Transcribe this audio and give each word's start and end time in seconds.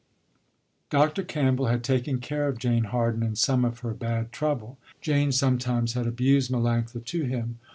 Dr. 0.89 1.21
Campbell 1.21 1.67
had 1.67 1.83
taken 1.83 2.17
care 2.17 2.47
of 2.47 2.57
Jane 2.57 2.85
Harden 2.85 3.21
in 3.21 3.35
some 3.35 3.63
of 3.63 3.81
her 3.81 3.93
bad 3.93 4.31
trouble. 4.31 4.79
Jane 4.99 5.31
sometimes 5.31 5.93
had 5.93 6.07
abused 6.07 6.49
Melanctha 6.51 7.05
to 7.05 7.21
him. 7.25 7.59